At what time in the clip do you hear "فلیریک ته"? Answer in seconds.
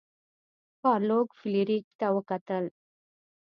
1.39-2.07